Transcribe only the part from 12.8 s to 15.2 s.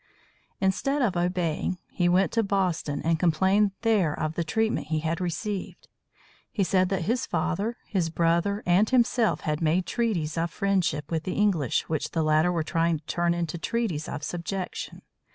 to turn into treaties of subjection.